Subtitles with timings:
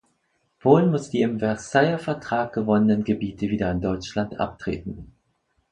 [0.59, 5.13] Polen muss die im Versailler Vertrag gewonnenen Gebiete wieder an Deutschland abtreten.